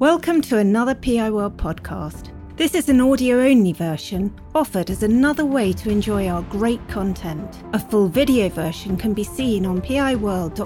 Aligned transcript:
Welcome 0.00 0.40
to 0.42 0.56
another 0.56 0.94
PI 0.94 1.28
World 1.28 1.58
podcast. 1.58 2.30
This 2.56 2.74
is 2.74 2.88
an 2.88 3.02
audio 3.02 3.38
only 3.42 3.74
version 3.74 4.34
offered 4.54 4.88
as 4.88 5.02
another 5.02 5.44
way 5.44 5.74
to 5.74 5.90
enjoy 5.90 6.26
our 6.26 6.40
great 6.44 6.80
content. 6.88 7.62
A 7.74 7.78
full 7.78 8.08
video 8.08 8.48
version 8.48 8.96
can 8.96 9.12
be 9.12 9.24
seen 9.24 9.66
on 9.66 9.82
piworld.co.uk, 9.82 10.56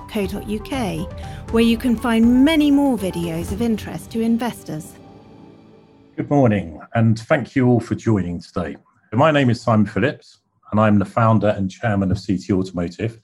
where 1.51 1.65
you 1.65 1.77
can 1.77 1.97
find 1.97 2.45
many 2.45 2.71
more 2.71 2.97
videos 2.97 3.51
of 3.51 3.61
interest 3.61 4.13
to 4.13 4.21
investors. 4.21 4.93
Good 6.15 6.31
morning, 6.31 6.79
and 6.95 7.19
thank 7.19 7.57
you 7.57 7.67
all 7.67 7.81
for 7.81 7.97
joining 7.97 8.41
today. 8.41 8.77
My 9.13 9.33
name 9.33 9.51
is 9.51 9.61
Simon 9.61 9.87
Phillips, 9.87 10.43
and 10.71 10.79
I'm 10.81 11.01
the 11.01 11.05
founder 11.05 11.49
and 11.49 11.69
chairman 11.69 12.13
of 12.13 12.25
CT 12.25 12.51
Automotive. 12.53 13.21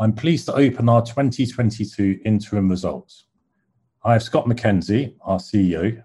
I'm 0.00 0.12
pleased 0.12 0.46
to 0.46 0.54
open 0.56 0.88
our 0.88 1.06
2022 1.06 2.18
interim 2.24 2.68
results. 2.68 3.26
I 4.02 4.14
have 4.14 4.22
Scott 4.22 4.46
McKenzie, 4.46 5.14
our 5.20 5.38
CEO, 5.38 6.02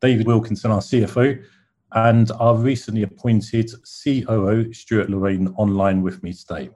David 0.00 0.26
Wilkinson, 0.26 0.70
our 0.70 0.80
CFO, 0.80 1.44
and 1.92 2.30
our 2.32 2.56
recently 2.56 3.02
appointed 3.02 3.70
COO, 4.02 4.72
Stuart 4.72 5.10
Lorraine, 5.10 5.48
online 5.58 6.00
with 6.00 6.22
me 6.22 6.32
today. 6.32 6.70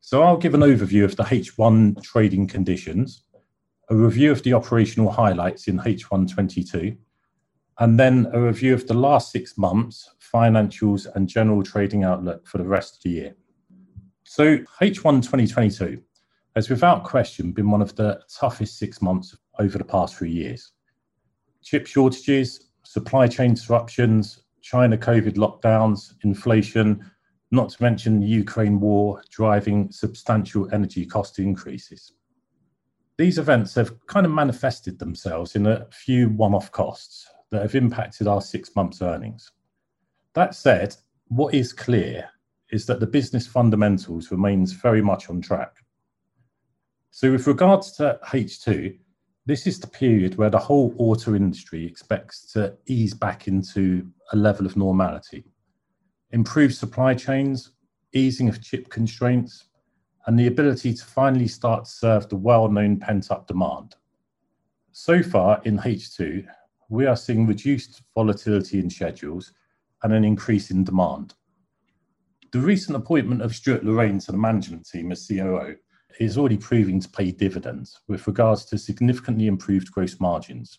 So 0.00 0.24
I'll 0.24 0.38
give 0.38 0.54
an 0.54 0.62
overview 0.62 1.04
of 1.04 1.14
the 1.14 1.22
H1 1.22 2.02
trading 2.02 2.48
conditions, 2.48 3.22
a 3.88 3.94
review 3.94 4.32
of 4.32 4.42
the 4.42 4.54
operational 4.54 5.08
highlights 5.08 5.68
in 5.68 5.78
H1 5.78 6.32
22, 6.32 6.96
and 7.78 8.00
then 8.00 8.26
a 8.32 8.40
review 8.40 8.74
of 8.74 8.88
the 8.88 8.94
last 8.94 9.30
six 9.30 9.56
months, 9.56 10.10
financials, 10.34 11.06
and 11.14 11.28
general 11.28 11.62
trading 11.62 12.02
outlook 12.02 12.44
for 12.48 12.58
the 12.58 12.66
rest 12.66 12.96
of 12.96 13.02
the 13.04 13.10
year. 13.10 13.36
So 14.24 14.58
H1 14.80 15.22
2022 15.22 16.02
has 16.56 16.70
without 16.70 17.04
question 17.04 17.52
been 17.52 17.70
one 17.70 17.82
of 17.82 17.94
the 17.96 18.18
toughest 18.34 18.78
six 18.78 19.02
months 19.02 19.36
over 19.58 19.76
the 19.76 19.84
past 19.84 20.16
three 20.16 20.30
years. 20.30 20.72
Chip 21.62 21.86
shortages, 21.86 22.70
supply 22.82 23.28
chain 23.28 23.52
disruptions, 23.52 24.44
China 24.62 24.96
COVID 24.96 25.34
lockdowns, 25.34 26.14
inflation, 26.24 27.08
not 27.50 27.68
to 27.68 27.82
mention 27.82 28.20
the 28.20 28.26
Ukraine 28.26 28.80
war 28.80 29.22
driving 29.30 29.92
substantial 29.92 30.68
energy 30.72 31.04
cost 31.04 31.38
increases. 31.38 32.12
These 33.18 33.38
events 33.38 33.74
have 33.74 33.94
kind 34.06 34.24
of 34.24 34.32
manifested 34.32 34.98
themselves 34.98 35.56
in 35.56 35.66
a 35.66 35.86
few 35.92 36.30
one 36.30 36.54
off 36.54 36.72
costs 36.72 37.26
that 37.50 37.62
have 37.62 37.74
impacted 37.74 38.26
our 38.26 38.40
six 38.40 38.74
months' 38.74 39.02
earnings. 39.02 39.52
That 40.32 40.54
said, 40.54 40.96
what 41.28 41.54
is 41.54 41.74
clear 41.74 42.30
is 42.70 42.86
that 42.86 42.98
the 42.98 43.06
business 43.06 43.46
fundamentals 43.46 44.30
remains 44.30 44.72
very 44.72 45.02
much 45.02 45.28
on 45.28 45.40
track. 45.40 45.76
So 47.16 47.32
with 47.32 47.46
regards 47.46 47.92
to 47.92 48.20
H2, 48.26 48.94
this 49.46 49.66
is 49.66 49.80
the 49.80 49.86
period 49.86 50.36
where 50.36 50.50
the 50.50 50.58
whole 50.58 50.94
auto 50.98 51.34
industry 51.34 51.86
expects 51.86 52.52
to 52.52 52.76
ease 52.88 53.14
back 53.14 53.48
into 53.48 54.06
a 54.34 54.36
level 54.36 54.66
of 54.66 54.76
normality. 54.76 55.42
Improved 56.32 56.74
supply 56.74 57.14
chains, 57.14 57.70
easing 58.12 58.50
of 58.50 58.62
chip 58.62 58.90
constraints, 58.90 59.68
and 60.26 60.38
the 60.38 60.48
ability 60.48 60.92
to 60.92 61.04
finally 61.06 61.48
start 61.48 61.86
to 61.86 61.90
serve 61.90 62.28
the 62.28 62.36
well-known 62.36 62.98
pent-up 62.98 63.46
demand. 63.46 63.94
So 64.92 65.22
far 65.22 65.62
in 65.64 65.78
H2, 65.78 66.46
we 66.90 67.06
are 67.06 67.16
seeing 67.16 67.46
reduced 67.46 68.02
volatility 68.14 68.78
in 68.78 68.90
schedules 68.90 69.54
and 70.02 70.12
an 70.12 70.22
increase 70.22 70.70
in 70.70 70.84
demand. 70.84 71.32
The 72.52 72.60
recent 72.60 72.94
appointment 72.94 73.40
of 73.40 73.56
Stuart 73.56 73.86
Lorraine 73.86 74.18
to 74.18 74.32
the 74.32 74.38
management 74.38 74.86
team 74.86 75.12
as 75.12 75.26
COO 75.26 75.76
is 76.18 76.38
already 76.38 76.56
proving 76.56 77.00
to 77.00 77.08
pay 77.08 77.30
dividends 77.30 78.00
with 78.08 78.26
regards 78.26 78.64
to 78.66 78.78
significantly 78.78 79.46
improved 79.46 79.90
gross 79.92 80.18
margins. 80.20 80.78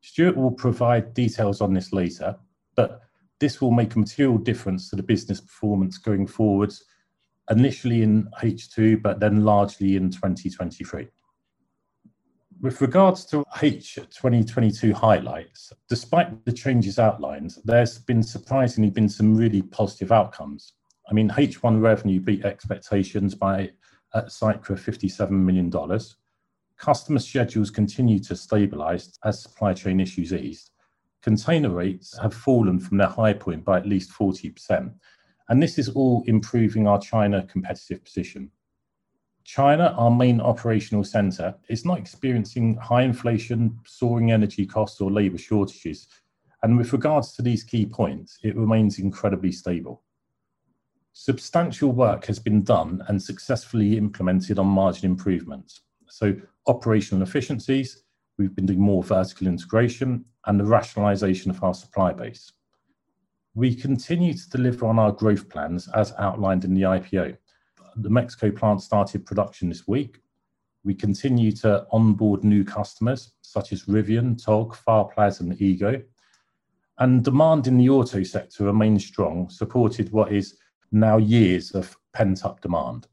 Stuart 0.00 0.36
will 0.36 0.50
provide 0.50 1.14
details 1.14 1.60
on 1.60 1.72
this 1.74 1.92
later, 1.92 2.36
but 2.76 3.00
this 3.40 3.60
will 3.60 3.70
make 3.70 3.94
a 3.94 3.98
material 3.98 4.38
difference 4.38 4.90
to 4.90 4.96
the 4.96 5.02
business 5.02 5.40
performance 5.40 5.98
going 5.98 6.26
forwards, 6.26 6.84
initially 7.50 8.02
in 8.02 8.28
H2, 8.42 9.02
but 9.02 9.20
then 9.20 9.44
largely 9.44 9.96
in 9.96 10.10
2023. 10.10 11.08
With 12.60 12.80
regards 12.80 13.24
to 13.26 13.44
H 13.62 13.94
2022 13.94 14.92
highlights, 14.92 15.72
despite 15.88 16.44
the 16.44 16.52
changes 16.52 16.98
outlined, 16.98 17.54
there's 17.64 17.98
been 17.98 18.22
surprisingly 18.22 18.90
been 18.90 19.08
some 19.08 19.36
really 19.36 19.62
positive 19.62 20.10
outcomes. 20.10 20.72
I 21.08 21.14
mean, 21.14 21.30
H1 21.30 21.80
revenue 21.80 22.20
beat 22.20 22.44
expectations 22.44 23.34
by 23.36 23.70
at 24.14 24.26
Sycra 24.26 24.78
$57 24.78 25.30
million. 25.30 25.70
Customer 26.76 27.18
schedules 27.18 27.70
continue 27.70 28.18
to 28.20 28.36
stabilize 28.36 29.18
as 29.24 29.42
supply 29.42 29.74
chain 29.74 30.00
issues 30.00 30.32
ease. 30.32 30.70
Container 31.22 31.70
rates 31.70 32.16
have 32.22 32.32
fallen 32.32 32.78
from 32.78 32.98
their 32.98 33.08
high 33.08 33.32
point 33.32 33.64
by 33.64 33.76
at 33.78 33.86
least 33.86 34.12
40%, 34.12 34.94
and 35.48 35.62
this 35.62 35.78
is 35.78 35.88
all 35.88 36.22
improving 36.26 36.86
our 36.86 37.00
China 37.00 37.42
competitive 37.42 38.04
position. 38.04 38.50
China, 39.44 39.94
our 39.96 40.10
main 40.10 40.40
operational 40.40 41.02
center, 41.02 41.54
is 41.68 41.84
not 41.84 41.98
experiencing 41.98 42.76
high 42.76 43.02
inflation, 43.02 43.78
soaring 43.86 44.30
energy 44.30 44.66
costs, 44.66 45.00
or 45.00 45.10
labor 45.10 45.38
shortages. 45.38 46.06
And 46.62 46.76
with 46.76 46.92
regards 46.92 47.32
to 47.32 47.42
these 47.42 47.64
key 47.64 47.86
points, 47.86 48.38
it 48.42 48.56
remains 48.56 48.98
incredibly 48.98 49.52
stable. 49.52 50.02
Substantial 51.20 51.90
work 51.90 52.26
has 52.26 52.38
been 52.38 52.62
done 52.62 53.02
and 53.08 53.20
successfully 53.20 53.98
implemented 53.98 54.56
on 54.56 54.68
margin 54.68 55.10
improvements. 55.10 55.80
So, 56.06 56.36
operational 56.68 57.24
efficiencies, 57.24 58.04
we've 58.38 58.54
been 58.54 58.66
doing 58.66 58.78
more 58.78 59.02
vertical 59.02 59.48
integration, 59.48 60.24
and 60.46 60.60
the 60.60 60.64
rationalization 60.64 61.50
of 61.50 61.64
our 61.64 61.74
supply 61.74 62.12
base. 62.12 62.52
We 63.56 63.74
continue 63.74 64.32
to 64.32 64.50
deliver 64.50 64.86
on 64.86 65.00
our 65.00 65.10
growth 65.10 65.48
plans 65.48 65.88
as 65.88 66.14
outlined 66.20 66.64
in 66.64 66.72
the 66.72 66.82
IPO 66.82 67.36
the 67.96 68.10
Mexico 68.10 68.52
plant 68.52 68.80
started 68.80 69.26
production 69.26 69.68
this 69.70 69.88
week. 69.88 70.20
We 70.84 70.94
continue 70.94 71.50
to 71.56 71.84
onboard 71.90 72.44
new 72.44 72.62
customers 72.62 73.32
such 73.42 73.72
as 73.72 73.86
Rivian, 73.86 74.40
Togg, 74.40 74.76
Farplas, 74.86 75.40
and 75.40 75.60
Ego. 75.60 76.00
And 76.98 77.24
demand 77.24 77.66
in 77.66 77.76
the 77.76 77.88
auto 77.88 78.22
sector 78.22 78.66
remains 78.66 79.04
strong, 79.04 79.50
supported 79.50 80.12
what 80.12 80.32
is 80.32 80.56
now 80.90 81.16
years 81.16 81.72
of 81.72 81.96
pent 82.12 82.44
up 82.44 82.60
demand. 82.60 83.06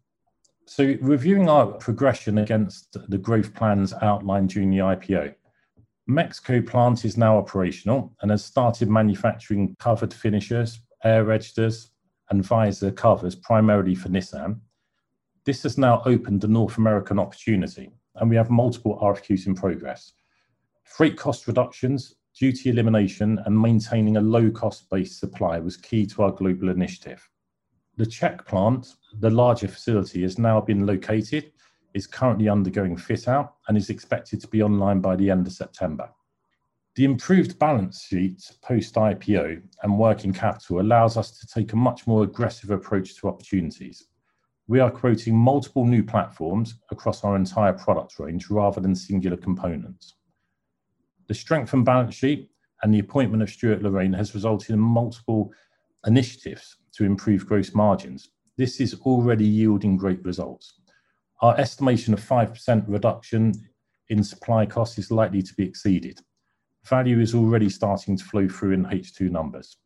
So, 0.68 0.96
reviewing 1.02 1.48
our 1.48 1.68
progression 1.68 2.40
against 2.40 2.98
the 3.10 3.18
growth 3.18 3.54
plans 3.54 3.94
outlined 4.02 4.50
during 4.50 4.72
the 4.72 4.80
IPO, 4.80 5.36
Mexico 6.08 6.62
plant 6.62 7.06
is 7.06 7.18
now 7.18 7.38
operational 7.38 8.16
and 8.22 8.32
has 8.32 8.44
started 8.44 8.90
manufacturing 8.90 9.76
covered 9.80 10.14
finishers, 10.14 10.80
air 11.04 11.24
registers, 11.24 11.92
and 12.30 12.44
visor 12.44 12.92
covers 12.92 13.36
primarily 13.36 13.96
for 13.96 14.10
Nissan. 14.10 14.60
This 15.46 15.64
has 15.64 15.78
now 15.78 16.02
opened 16.06 16.42
the 16.42 16.48
North 16.48 16.78
American 16.78 17.20
opportunity, 17.20 17.92
and 18.16 18.30
we 18.30 18.36
have 18.36 18.50
multiple 18.50 19.00
RFQs 19.02 19.46
in 19.46 19.56
progress. 19.56 20.14
Freight 20.84 21.18
cost 21.18 21.48
reductions, 21.48 22.16
duty 22.40 22.70
elimination, 22.70 23.40
and 23.46 23.60
maintaining 23.60 24.18
a 24.18 24.22
low 24.22 24.50
cost 24.50 24.90
based 24.90 25.20
supply 25.20 25.60
was 25.60 25.78
key 25.78 26.06
to 26.08 26.24
our 26.24 26.32
global 26.32 26.70
initiative. 26.70 27.28
The 27.98 28.06
Czech 28.06 28.46
plant, 28.46 28.96
the 29.20 29.30
larger 29.30 29.68
facility, 29.68 30.24
has 30.24 30.38
now 30.38 30.62
been 30.62 30.86
located, 30.86 31.52
is 31.94 32.08
currently 32.08 32.50
undergoing 32.50 32.98
fit 32.98 33.28
out, 33.28 33.56
and 33.68 33.78
is 33.78 33.90
expected 33.90 34.42
to 34.42 34.48
be 34.48 34.62
online 34.62 35.00
by 35.00 35.16
the 35.16 35.32
end 35.32 35.48
of 35.48 35.54
September. 35.54 36.10
The 36.96 37.06
improved 37.06 37.58
balance 37.60 38.04
sheet 38.04 38.52
post 38.62 38.96
IPO 38.96 39.62
and 39.84 40.00
working 40.00 40.34
capital 40.34 40.82
allows 40.82 41.18
us 41.18 41.38
to 41.40 41.48
take 41.48 41.74
a 41.74 41.78
much 41.78 42.08
more 42.08 42.24
aggressive 42.24 42.72
approach 42.72 43.16
to 43.16 43.28
opportunities 43.28 44.08
we 44.68 44.80
are 44.80 44.90
quoting 44.90 45.36
multiple 45.36 45.86
new 45.86 46.04
platforms 46.04 46.76
across 46.90 47.24
our 47.24 47.36
entire 47.36 47.74
product 47.74 48.18
range 48.20 48.50
rather 48.50 48.82
than 48.82 48.96
singular 48.96 49.38
components. 49.38 50.16
The 51.28 51.36
strengthened 51.36 51.86
balance 51.86 52.16
sheet 52.16 52.50
and 52.82 52.94
the 52.94 53.00
appointment 53.00 53.44
of 53.44 53.50
Stuart 53.50 53.84
Lorraine 53.84 54.14
has 54.14 54.34
resulted 54.34 54.72
in 54.72 54.80
multiple 54.80 55.52
initiatives 56.06 56.78
to 56.96 57.06
improve 57.06 57.48
gross 57.48 57.74
margins. 57.74 58.30
This 58.58 58.80
is 58.80 58.94
already 59.02 59.46
yielding 59.46 59.98
great 59.98 60.24
results. 60.24 60.80
Our 61.42 61.58
estimation 61.60 62.14
of 62.14 62.22
5% 62.22 62.86
reduction 62.88 63.54
in 64.10 64.24
supply 64.24 64.66
costs 64.66 64.98
is 64.98 65.12
likely 65.12 65.42
to 65.42 65.54
be 65.56 65.66
exceeded. 65.66 66.20
Value 66.86 67.20
is 67.20 67.36
already 67.36 67.70
starting 67.70 68.16
to 68.18 68.24
flow 68.24 68.48
through 68.48 68.72
in 68.72 68.86
H2 68.86 69.30
numbers. 69.32 69.78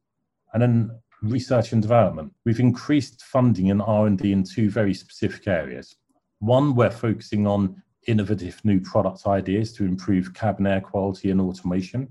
And 0.53 0.61
then 0.61 0.91
research 1.21 1.73
and 1.73 1.81
development. 1.81 2.33
We've 2.45 2.59
increased 2.59 3.23
funding 3.23 3.67
in 3.67 3.81
R&D 3.81 4.31
in 4.31 4.43
two 4.43 4.69
very 4.69 4.93
specific 4.93 5.47
areas. 5.47 5.95
One, 6.39 6.75
we're 6.75 6.89
focusing 6.89 7.47
on 7.47 7.81
innovative 8.07 8.59
new 8.63 8.79
product 8.79 9.27
ideas 9.27 9.73
to 9.73 9.85
improve 9.85 10.33
cabin 10.33 10.67
air 10.67 10.81
quality 10.81 11.31
and 11.31 11.41
automation. 11.41 12.07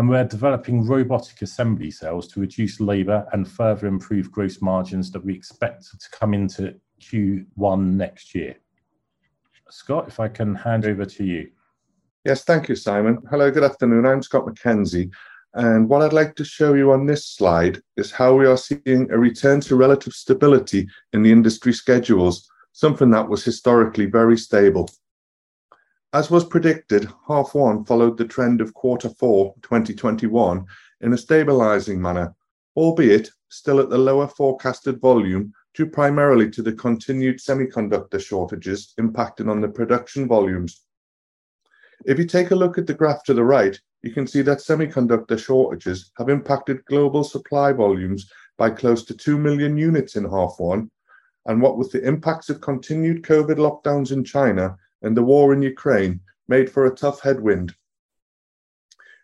And 0.00 0.08
we're 0.08 0.24
developing 0.24 0.86
robotic 0.86 1.42
assembly 1.42 1.90
cells 1.90 2.26
to 2.28 2.40
reduce 2.40 2.80
labor 2.80 3.26
and 3.34 3.46
further 3.46 3.86
improve 3.86 4.32
gross 4.32 4.62
margins 4.62 5.10
that 5.10 5.22
we 5.22 5.34
expect 5.34 5.90
to 5.90 6.18
come 6.18 6.32
into 6.32 6.74
Q1 7.02 7.82
next 7.96 8.34
year. 8.34 8.56
Scott, 9.68 10.08
if 10.08 10.18
I 10.18 10.28
can 10.28 10.54
hand 10.54 10.86
over 10.86 11.04
to 11.04 11.22
you. 11.22 11.50
Yes, 12.24 12.44
thank 12.44 12.70
you, 12.70 12.76
Simon. 12.76 13.18
Hello, 13.28 13.50
good 13.50 13.62
afternoon. 13.62 14.06
I'm 14.06 14.22
Scott 14.22 14.46
McKenzie. 14.46 15.12
And 15.52 15.86
what 15.86 16.00
I'd 16.00 16.14
like 16.14 16.34
to 16.36 16.46
show 16.46 16.72
you 16.72 16.92
on 16.92 17.04
this 17.04 17.26
slide 17.26 17.82
is 17.98 18.10
how 18.10 18.34
we 18.34 18.46
are 18.46 18.56
seeing 18.56 19.06
a 19.10 19.18
return 19.18 19.60
to 19.60 19.76
relative 19.76 20.14
stability 20.14 20.88
in 21.12 21.22
the 21.22 21.30
industry 21.30 21.74
schedules, 21.74 22.48
something 22.72 23.10
that 23.10 23.28
was 23.28 23.44
historically 23.44 24.06
very 24.06 24.38
stable. 24.38 24.88
As 26.12 26.28
was 26.28 26.44
predicted, 26.44 27.08
half 27.28 27.54
one 27.54 27.84
followed 27.84 28.18
the 28.18 28.24
trend 28.24 28.60
of 28.60 28.74
quarter 28.74 29.08
four 29.10 29.54
2021 29.62 30.66
in 31.02 31.12
a 31.12 31.16
stabilizing 31.16 32.02
manner, 32.02 32.34
albeit 32.74 33.30
still 33.48 33.78
at 33.78 33.90
the 33.90 33.98
lower 33.98 34.26
forecasted 34.26 35.00
volume 35.00 35.52
due 35.72 35.86
primarily 35.86 36.50
to 36.50 36.62
the 36.62 36.72
continued 36.72 37.38
semiconductor 37.38 38.20
shortages 38.20 38.92
impacting 38.98 39.48
on 39.48 39.60
the 39.60 39.68
production 39.68 40.26
volumes. 40.26 40.82
If 42.04 42.18
you 42.18 42.24
take 42.24 42.50
a 42.50 42.56
look 42.56 42.76
at 42.76 42.88
the 42.88 42.94
graph 42.94 43.22
to 43.24 43.34
the 43.34 43.44
right, 43.44 43.78
you 44.02 44.10
can 44.10 44.26
see 44.26 44.42
that 44.42 44.58
semiconductor 44.58 45.38
shortages 45.38 46.10
have 46.18 46.28
impacted 46.28 46.84
global 46.86 47.22
supply 47.22 47.72
volumes 47.72 48.28
by 48.58 48.70
close 48.70 49.04
to 49.04 49.16
2 49.16 49.38
million 49.38 49.76
units 49.76 50.16
in 50.16 50.28
half 50.28 50.54
one. 50.58 50.90
And 51.46 51.62
what 51.62 51.78
with 51.78 51.92
the 51.92 52.02
impacts 52.02 52.50
of 52.50 52.60
continued 52.60 53.22
COVID 53.22 53.58
lockdowns 53.58 54.10
in 54.10 54.24
China 54.24 54.76
and 55.02 55.16
the 55.16 55.22
war 55.22 55.52
in 55.52 55.62
Ukraine, 55.62 56.20
made 56.48 56.70
for 56.70 56.86
a 56.86 56.94
tough 56.94 57.20
headwind. 57.20 57.74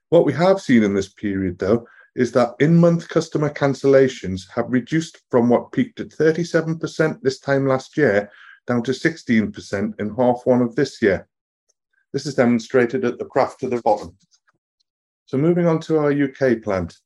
What 0.08 0.24
we 0.24 0.32
have 0.34 0.60
seen 0.60 0.82
in 0.82 0.94
this 0.94 1.08
period, 1.08 1.58
though, 1.58 1.86
is 2.14 2.32
that 2.32 2.54
in 2.60 2.76
month 2.76 3.08
customer 3.08 3.50
cancellations 3.50 4.42
have 4.54 4.72
reduced 4.72 5.20
from 5.30 5.48
what 5.48 5.72
peaked 5.72 6.00
at 6.00 6.08
37% 6.08 7.20
this 7.22 7.38
time 7.38 7.66
last 7.66 7.96
year 7.96 8.30
down 8.66 8.82
to 8.84 8.92
16% 8.92 10.00
in 10.00 10.14
half 10.14 10.40
one 10.44 10.62
of 10.62 10.74
this 10.74 11.02
year. 11.02 11.28
This 12.12 12.24
is 12.24 12.34
demonstrated 12.34 13.04
at 13.04 13.18
the 13.18 13.26
graph 13.26 13.58
to 13.58 13.68
the 13.68 13.82
bottom. 13.82 14.16
So 15.26 15.36
moving 15.36 15.66
on 15.66 15.80
to 15.80 15.98
our 15.98 16.12
UK 16.12 16.62
plant. 16.62 16.96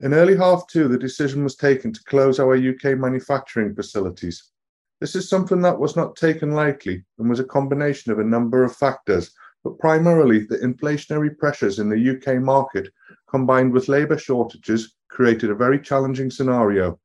In 0.00 0.14
early 0.14 0.36
half 0.36 0.66
two, 0.68 0.86
the 0.86 0.98
decision 0.98 1.42
was 1.42 1.56
taken 1.56 1.92
to 1.92 2.04
close 2.04 2.38
our 2.38 2.54
UK 2.54 2.98
manufacturing 2.98 3.74
facilities. 3.74 4.50
This 5.00 5.16
is 5.16 5.28
something 5.28 5.60
that 5.62 5.78
was 5.78 5.96
not 5.96 6.16
taken 6.16 6.52
lightly 6.52 7.04
and 7.18 7.28
was 7.28 7.40
a 7.40 7.44
combination 7.44 8.12
of 8.12 8.18
a 8.18 8.24
number 8.24 8.62
of 8.62 8.76
factors, 8.76 9.32
but 9.62 9.78
primarily 9.78 10.40
the 10.40 10.58
inflationary 10.58 11.36
pressures 11.36 11.78
in 11.78 11.88
the 11.88 12.16
UK 12.16 12.40
market 12.40 12.88
combined 13.28 13.72
with 13.72 13.88
labour 13.88 14.18
shortages 14.18 14.94
created 15.08 15.50
a 15.50 15.54
very 15.54 15.80
challenging 15.80 16.30
scenario. 16.30 16.98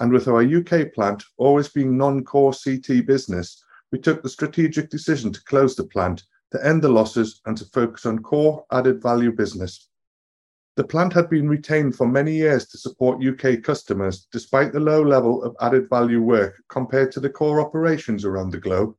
And 0.00 0.12
with 0.12 0.28
our 0.28 0.42
UK 0.42 0.92
plant 0.94 1.24
always 1.36 1.68
being 1.68 1.96
non 1.96 2.24
core 2.24 2.52
CT 2.52 3.06
business, 3.06 3.62
we 3.90 3.98
took 3.98 4.22
the 4.22 4.28
strategic 4.28 4.90
decision 4.90 5.32
to 5.32 5.44
close 5.44 5.74
the 5.74 5.84
plant 5.84 6.22
to 6.52 6.66
end 6.66 6.82
the 6.82 6.88
losses 6.88 7.40
and 7.46 7.56
to 7.56 7.64
focus 7.66 8.06
on 8.06 8.20
core 8.20 8.64
added 8.72 9.02
value 9.02 9.32
business. 9.32 9.87
The 10.78 10.84
plant 10.84 11.12
had 11.12 11.28
been 11.28 11.48
retained 11.48 11.96
for 11.96 12.06
many 12.06 12.36
years 12.36 12.64
to 12.68 12.78
support 12.78 13.20
UK 13.20 13.64
customers 13.64 14.28
despite 14.30 14.72
the 14.72 14.78
low 14.78 15.02
level 15.02 15.42
of 15.42 15.56
added 15.60 15.90
value 15.90 16.22
work 16.22 16.62
compared 16.68 17.10
to 17.10 17.20
the 17.20 17.28
core 17.28 17.60
operations 17.60 18.24
around 18.24 18.50
the 18.50 18.60
globe. 18.60 18.94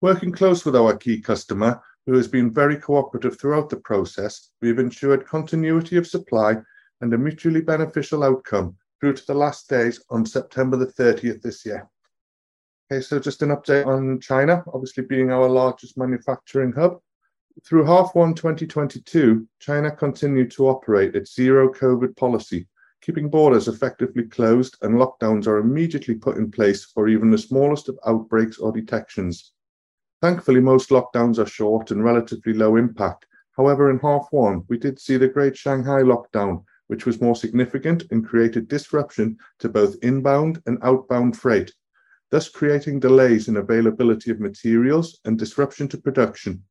Working 0.00 0.32
close 0.32 0.64
with 0.64 0.74
our 0.74 0.96
key 0.96 1.20
customer, 1.20 1.80
who 2.04 2.14
has 2.14 2.26
been 2.26 2.52
very 2.52 2.76
cooperative 2.76 3.38
throughout 3.38 3.70
the 3.70 3.76
process, 3.76 4.50
we 4.60 4.66
have 4.70 4.80
ensured 4.80 5.24
continuity 5.24 5.98
of 5.98 6.06
supply 6.08 6.56
and 7.00 7.14
a 7.14 7.16
mutually 7.16 7.60
beneficial 7.60 8.24
outcome 8.24 8.76
through 8.98 9.14
to 9.14 9.26
the 9.26 9.34
last 9.34 9.68
days 9.68 10.02
on 10.10 10.26
September 10.26 10.76
the 10.76 10.86
30th 10.86 11.42
this 11.42 11.64
year. 11.64 11.88
Okay, 12.90 13.00
so 13.00 13.20
just 13.20 13.42
an 13.42 13.50
update 13.50 13.86
on 13.86 14.18
China, 14.18 14.64
obviously 14.74 15.04
being 15.04 15.30
our 15.30 15.48
largest 15.48 15.96
manufacturing 15.96 16.72
hub. 16.72 16.98
Through 17.64 17.84
half 17.84 18.14
one 18.14 18.34
2022, 18.34 19.46
China 19.58 19.90
continued 19.90 20.50
to 20.52 20.68
operate 20.68 21.14
its 21.14 21.34
zero 21.34 21.72
COVID 21.72 22.16
policy, 22.16 22.66
keeping 23.02 23.28
borders 23.28 23.68
effectively 23.68 24.24
closed 24.24 24.78
and 24.80 24.94
lockdowns 24.94 25.46
are 25.46 25.58
immediately 25.58 26.14
put 26.14 26.38
in 26.38 26.50
place 26.50 26.84
for 26.86 27.08
even 27.08 27.30
the 27.30 27.36
smallest 27.36 27.90
of 27.90 27.98
outbreaks 28.06 28.58
or 28.58 28.72
detections. 28.72 29.52
Thankfully, 30.22 30.60
most 30.60 30.88
lockdowns 30.88 31.38
are 31.38 31.46
short 31.46 31.90
and 31.90 32.02
relatively 32.02 32.54
low 32.54 32.76
impact. 32.76 33.26
However, 33.56 33.90
in 33.90 33.98
half 33.98 34.28
one, 34.30 34.64
we 34.68 34.78
did 34.78 34.98
see 34.98 35.18
the 35.18 35.28
Great 35.28 35.56
Shanghai 35.56 36.02
lockdown, 36.02 36.64
which 36.86 37.04
was 37.04 37.20
more 37.20 37.36
significant 37.36 38.04
and 38.10 38.26
created 38.26 38.66
disruption 38.66 39.36
to 39.58 39.68
both 39.68 39.96
inbound 40.02 40.62
and 40.66 40.78
outbound 40.82 41.36
freight, 41.36 41.72
thus 42.30 42.48
creating 42.48 43.00
delays 43.00 43.48
in 43.48 43.58
availability 43.58 44.30
of 44.30 44.40
materials 44.40 45.20
and 45.26 45.38
disruption 45.38 45.86
to 45.88 45.98
production. 45.98 46.62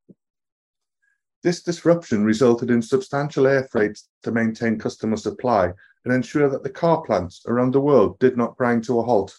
This 1.43 1.63
disruption 1.63 2.23
resulted 2.23 2.69
in 2.69 2.81
substantial 2.81 3.47
air 3.47 3.67
freights 3.71 4.09
to 4.23 4.31
maintain 4.31 4.77
customer 4.77 5.17
supply 5.17 5.73
and 6.05 6.13
ensure 6.13 6.49
that 6.49 6.63
the 6.63 6.69
car 6.69 7.01
plants 7.01 7.43
around 7.47 7.73
the 7.73 7.81
world 7.81 8.19
did 8.19 8.37
not 8.37 8.57
grind 8.57 8.83
to 8.85 8.99
a 8.99 9.03
halt. 9.03 9.35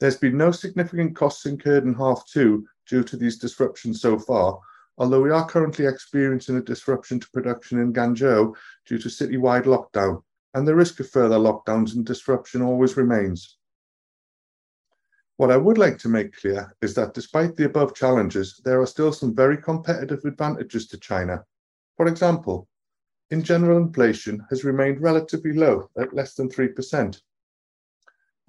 There's 0.00 0.16
been 0.16 0.36
no 0.36 0.50
significant 0.50 1.14
costs 1.14 1.46
incurred 1.46 1.84
in 1.84 1.94
half 1.94 2.26
two 2.26 2.66
due 2.88 3.04
to 3.04 3.16
these 3.16 3.38
disruptions 3.38 4.00
so 4.00 4.18
far, 4.18 4.58
although 4.98 5.20
we 5.20 5.30
are 5.30 5.46
currently 5.46 5.86
experiencing 5.86 6.56
a 6.56 6.62
disruption 6.62 7.20
to 7.20 7.30
production 7.30 7.78
in 7.78 7.92
Guangzhou 7.92 8.54
due 8.86 8.98
to 8.98 9.08
citywide 9.08 9.64
lockdown, 9.64 10.22
and 10.54 10.66
the 10.66 10.74
risk 10.74 10.98
of 11.00 11.08
further 11.08 11.38
lockdowns 11.38 11.94
and 11.94 12.04
disruption 12.04 12.62
always 12.62 12.96
remains. 12.96 13.58
What 15.36 15.50
I 15.50 15.56
would 15.56 15.78
like 15.78 15.98
to 15.98 16.08
make 16.08 16.36
clear 16.36 16.74
is 16.82 16.94
that 16.94 17.14
despite 17.14 17.56
the 17.56 17.64
above 17.64 17.94
challenges, 17.94 18.60
there 18.64 18.80
are 18.80 18.86
still 18.86 19.12
some 19.12 19.34
very 19.34 19.56
competitive 19.56 20.24
advantages 20.24 20.86
to 20.88 20.98
China. 20.98 21.44
For 21.96 22.06
example, 22.06 22.68
in 23.30 23.42
general, 23.42 23.78
inflation 23.78 24.44
has 24.50 24.62
remained 24.62 25.00
relatively 25.00 25.54
low 25.54 25.88
at 25.98 26.14
less 26.14 26.34
than 26.34 26.50
3%. 26.50 27.20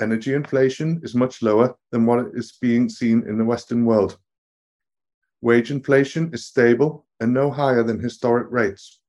Energy 0.01 0.33
inflation 0.33 1.00
is 1.03 1.15
much 1.15 1.41
lower 1.41 1.74
than 1.91 2.06
what 2.06 2.27
is 2.33 2.57
being 2.59 2.89
seen 2.89 3.24
in 3.27 3.38
the 3.38 3.45
Western 3.45 3.86
world. 3.86 4.18
Wage 5.41 5.71
inflation 5.71 6.33
is 6.33 6.45
stable 6.45 7.06
and 7.21 7.33
no 7.33 7.50
higher 7.50 7.83
than 7.83 8.00
historic 8.00 8.47
rates. 8.51 9.00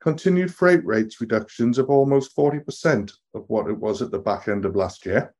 Continued 0.00 0.54
freight 0.54 0.84
rates 0.86 1.20
reductions 1.20 1.76
of 1.76 1.90
almost 1.90 2.34
40% 2.34 3.12
of 3.34 3.44
what 3.48 3.68
it 3.68 3.76
was 3.76 4.00
at 4.00 4.10
the 4.10 4.18
back 4.18 4.48
end 4.48 4.64
of 4.64 4.76
last 4.76 5.04
year 5.04 5.34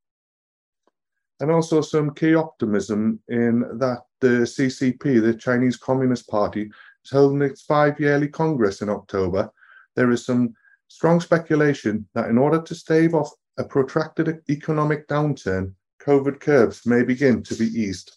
and 1.41 1.51
also 1.51 1.81
some 1.81 2.15
key 2.15 2.35
optimism 2.35 3.21
in 3.29 3.61
that 3.79 4.03
the 4.21 4.45
CCP, 4.45 5.23
the 5.23 5.35
Chinese 5.35 5.77
Communist 5.77 6.29
Party, 6.29 6.71
is 7.05 7.11
holding 7.11 7.43
its 7.43 7.63
five 7.63 7.99
yearly 8.01 8.29
Congress 8.29 8.83
in 8.83 8.89
October. 8.89 9.51
There 9.95 10.11
is 10.11 10.25
some 10.25 10.55
strong 10.89 11.21
speculation 11.21 12.09
that 12.15 12.29
in 12.29 12.39
order 12.39 12.61
to 12.63 12.75
stave 12.75 13.15
off 13.15 13.31
a 13.59 13.65
protracted 13.65 14.41
economic 14.49 15.07
downturn, 15.09 15.75
COVID 16.03 16.41
curves 16.41 16.87
may 16.87 17.03
begin 17.03 17.43
to 17.45 17.55
be 17.55 17.67
eased. 17.67 18.17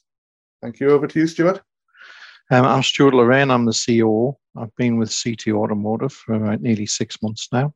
Thank 0.61 0.79
you. 0.79 0.91
Over 0.91 1.07
to 1.07 1.19
you, 1.19 1.27
Stuart. 1.27 1.61
Um, 2.51 2.65
I'm 2.65 2.83
Stuart 2.83 3.13
Lorraine. 3.13 3.49
I'm 3.49 3.65
the 3.65 3.71
CEO. 3.71 4.35
I've 4.57 4.75
been 4.75 4.97
with 4.97 5.15
CT 5.23 5.53
Automotive 5.53 6.13
for 6.13 6.33
about 6.33 6.61
nearly 6.61 6.85
six 6.85 7.21
months 7.21 7.47
now. 7.51 7.73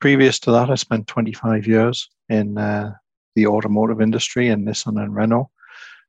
Previous 0.00 0.38
to 0.40 0.52
that, 0.52 0.70
I 0.70 0.76
spent 0.76 1.06
25 1.06 1.66
years 1.66 2.08
in 2.28 2.56
uh, 2.56 2.94
the 3.34 3.46
automotive 3.46 4.00
industry 4.00 4.48
in 4.48 4.64
Nissan 4.64 5.02
and 5.02 5.14
Renault. 5.14 5.50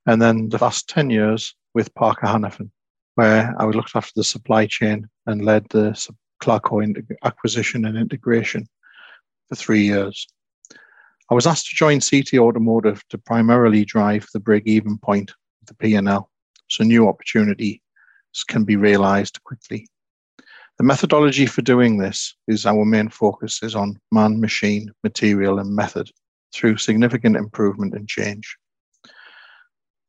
And 0.05 0.21
then 0.21 0.49
the 0.49 0.57
last 0.57 0.89
10 0.89 1.09
years 1.09 1.55
with 1.73 1.93
Parker 1.93 2.27
Hannifin, 2.27 2.71
where 3.15 3.53
I 3.57 3.65
was 3.65 3.75
looked 3.75 3.95
after 3.95 4.13
the 4.15 4.23
supply 4.23 4.65
chain 4.65 5.07
and 5.27 5.45
led 5.45 5.67
the 5.69 5.95
Clarcor 6.41 7.05
acquisition 7.23 7.85
and 7.85 7.97
integration 7.97 8.67
for 9.47 9.55
three 9.55 9.83
years. 9.83 10.27
I 11.29 11.33
was 11.33 11.47
asked 11.47 11.67
to 11.67 11.75
join 11.75 12.01
CT 12.01 12.33
Automotive 12.39 13.07
to 13.09 13.17
primarily 13.17 13.85
drive 13.85 14.27
the 14.33 14.39
break-even 14.39 14.97
point 14.97 15.31
of 15.61 15.67
the 15.67 15.75
P&L, 15.75 16.29
so 16.67 16.83
new 16.83 17.07
opportunities 17.07 17.79
can 18.47 18.63
be 18.63 18.75
realized 18.75 19.41
quickly. 19.43 19.87
The 20.77 20.83
methodology 20.83 21.45
for 21.45 21.61
doing 21.61 21.97
this 21.97 22.35
is 22.47 22.65
our 22.65 22.83
main 22.85 23.09
focus 23.09 23.61
is 23.61 23.75
on 23.75 23.99
man, 24.11 24.41
machine, 24.41 24.91
material, 25.03 25.59
and 25.59 25.75
method 25.75 26.09
through 26.53 26.77
significant 26.77 27.35
improvement 27.35 27.93
and 27.93 28.07
change. 28.07 28.57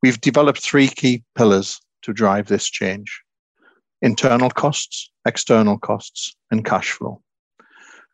We've 0.02 0.20
developed 0.20 0.60
three 0.60 0.88
key 0.88 1.22
pillars 1.34 1.80
to 2.02 2.12
drive 2.12 2.48
this 2.48 2.68
change 2.68 3.22
internal 4.02 4.50
costs, 4.50 5.10
external 5.26 5.78
costs, 5.78 6.34
and 6.50 6.64
cash 6.64 6.90
flow. 6.90 7.22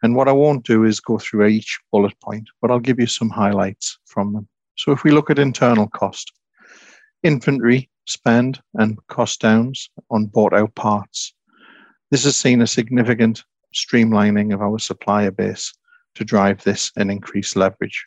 And 0.02 0.14
what 0.14 0.28
I 0.28 0.32
won't 0.32 0.66
do 0.66 0.85
is 0.85 1.00
go 1.00 1.18
through 1.18 1.47
each 1.47 1.78
bullet 1.90 2.12
point, 2.20 2.49
but 2.61 2.70
I'll 2.70 2.78
give 2.78 3.00
you 3.00 3.06
some 3.06 3.30
highlights 3.30 3.99
from 4.04 4.35
them. 4.35 4.47
So 4.76 4.92
if 4.92 5.02
we 5.02 5.11
look 5.11 5.30
at 5.30 5.38
internal 5.38 5.88
cost, 5.88 6.30
inventory 7.25 7.90
spend 8.06 8.61
and 8.75 8.99
cost 9.08 9.40
downs 9.40 9.90
on 10.11 10.26
bought 10.26 10.54
out 10.54 10.75
parts. 10.75 11.35
This 12.11 12.25
has 12.25 12.37
seen 12.37 12.62
a 12.62 12.66
significant 12.66 13.44
streamlining 13.75 14.54
of 14.54 14.62
our 14.62 14.78
supplier 14.78 15.30
base 15.30 15.73
to 16.14 16.25
drive 16.25 16.62
this 16.64 16.90
and 16.97 17.11
increase 17.11 17.54
leverage. 17.56 18.04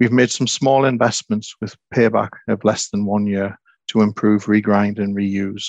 We've 0.00 0.10
made 0.10 0.30
some 0.30 0.46
small 0.46 0.86
investments 0.86 1.54
with 1.60 1.76
payback 1.94 2.30
of 2.48 2.64
less 2.64 2.88
than 2.88 3.04
one 3.04 3.26
year 3.26 3.58
to 3.88 4.00
improve 4.00 4.46
regrind 4.46 4.98
and 4.98 5.14
reuse 5.14 5.66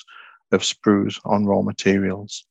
of 0.54 0.62
sprues 0.62 1.20
on 1.26 1.46
raw 1.46 1.62
materials. 1.62 2.46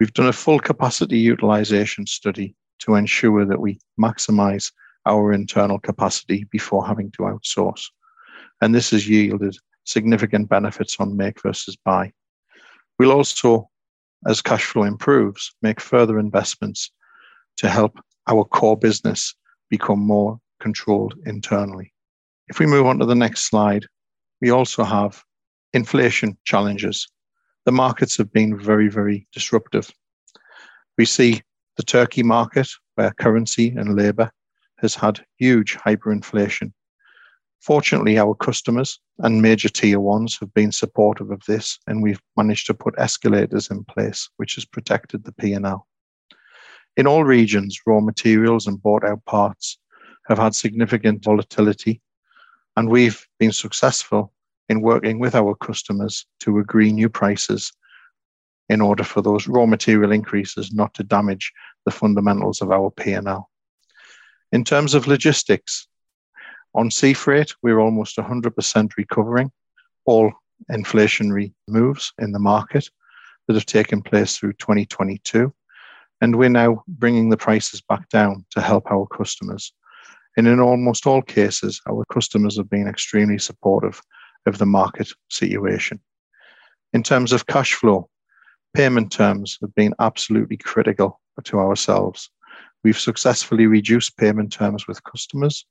We've 0.00 0.14
done 0.14 0.28
a 0.28 0.32
full 0.32 0.58
capacity 0.58 1.18
utilization 1.18 2.06
study 2.06 2.56
to 2.78 2.94
ensure 2.94 3.44
that 3.44 3.60
we 3.60 3.78
maximize 4.00 4.72
our 5.04 5.34
internal 5.34 5.78
capacity 5.78 6.44
before 6.50 6.86
having 6.86 7.10
to 7.12 7.24
outsource. 7.24 7.90
And 8.62 8.74
this 8.74 8.90
has 8.92 9.06
yielded 9.06 9.54
significant 9.84 10.48
benefits 10.48 10.96
on 10.98 11.14
make 11.14 11.42
versus 11.42 11.76
buy. 11.76 12.10
We'll 12.98 13.12
also, 13.12 13.68
as 14.26 14.40
cash 14.40 14.64
flow 14.64 14.84
improves, 14.84 15.54
make 15.60 15.78
further 15.78 16.18
investments 16.18 16.90
to 17.58 17.68
help 17.68 18.00
our 18.26 18.44
core 18.44 18.78
business 18.78 19.34
become 19.68 20.00
more 20.00 20.40
controlled 20.60 21.14
internally. 21.26 21.92
If 22.48 22.58
we 22.58 22.66
move 22.66 22.86
on 22.86 22.98
to 22.98 23.06
the 23.06 23.14
next 23.14 23.48
slide, 23.48 23.86
we 24.40 24.50
also 24.50 24.84
have 24.84 25.22
inflation 25.72 26.36
challenges. 26.44 27.08
The 27.64 27.72
markets 27.72 28.16
have 28.18 28.32
been 28.32 28.58
very, 28.58 28.88
very 28.88 29.26
disruptive. 29.32 29.90
We 30.96 31.04
see 31.04 31.42
the 31.76 31.82
Turkey 31.82 32.22
market, 32.22 32.68
where 32.94 33.12
currency 33.12 33.68
and 33.76 33.96
labor 33.96 34.30
has 34.78 34.94
had 34.94 35.24
huge 35.38 35.76
hyperinflation. 35.76 36.72
Fortunately, 37.60 38.18
our 38.18 38.34
customers 38.34 39.00
and 39.18 39.42
major 39.42 39.68
tier 39.68 39.98
ones 39.98 40.38
have 40.38 40.52
been 40.54 40.70
supportive 40.70 41.30
of 41.30 41.42
this, 41.48 41.78
and 41.86 42.02
we've 42.02 42.20
managed 42.36 42.66
to 42.66 42.74
put 42.74 42.94
escalators 42.98 43.70
in 43.70 43.84
place, 43.84 44.28
which 44.36 44.54
has 44.54 44.64
protected 44.64 45.24
the 45.24 45.32
P&L. 45.32 45.86
In 46.96 47.06
all 47.06 47.24
regions, 47.24 47.80
raw 47.86 48.00
materials 48.00 48.66
and 48.66 48.80
bought 48.80 49.04
out 49.04 49.24
parts 49.24 49.78
have 50.28 50.38
had 50.38 50.54
significant 50.54 51.22
volatility, 51.22 52.00
and 52.76 52.88
we've 52.88 53.26
been 53.38 53.52
successful 53.52 54.32
in 54.68 54.80
working 54.80 55.18
with 55.18 55.34
our 55.34 55.54
customers 55.54 56.26
to 56.40 56.58
agree 56.58 56.92
new 56.92 57.08
prices 57.08 57.72
in 58.68 58.80
order 58.80 59.04
for 59.04 59.22
those 59.22 59.46
raw 59.46 59.66
material 59.66 60.10
increases 60.10 60.72
not 60.72 60.92
to 60.94 61.04
damage 61.04 61.52
the 61.84 61.90
fundamentals 61.90 62.60
of 62.60 62.72
our 62.72 62.90
P&L. 62.90 63.48
In 64.52 64.64
terms 64.64 64.94
of 64.94 65.06
logistics, 65.06 65.86
on 66.74 66.90
sea 66.90 67.14
freight, 67.14 67.54
we're 67.62 67.78
almost 67.78 68.16
100% 68.16 68.90
recovering 68.96 69.50
all 70.04 70.32
inflationary 70.70 71.52
moves 71.68 72.12
in 72.18 72.32
the 72.32 72.38
market 72.38 72.88
that 73.46 73.54
have 73.54 73.66
taken 73.66 74.02
place 74.02 74.36
through 74.36 74.52
2022, 74.54 75.52
and 76.20 76.36
we're 76.36 76.48
now 76.48 76.82
bringing 76.88 77.28
the 77.28 77.36
prices 77.36 77.80
back 77.80 78.08
down 78.08 78.44
to 78.50 78.60
help 78.60 78.90
our 78.90 79.06
customers. 79.06 79.72
And 80.36 80.46
in 80.46 80.60
almost 80.60 81.06
all 81.06 81.22
cases, 81.22 81.80
our 81.88 82.04
customers 82.12 82.56
have 82.56 82.68
been 82.68 82.88
extremely 82.88 83.38
supportive 83.38 84.00
of 84.44 84.58
the 84.58 84.66
market 84.66 85.10
situation. 85.30 86.00
In 86.92 87.02
terms 87.02 87.32
of 87.32 87.46
cash 87.46 87.74
flow, 87.74 88.08
payment 88.74 89.10
terms 89.10 89.58
have 89.60 89.74
been 89.74 89.94
absolutely 89.98 90.58
critical 90.58 91.20
to 91.44 91.58
ourselves. 91.58 92.30
We've 92.84 92.98
successfully 92.98 93.66
reduced 93.66 94.16
payment 94.16 94.52
terms 94.52 94.86
with 94.86 95.02
customers 95.04 95.66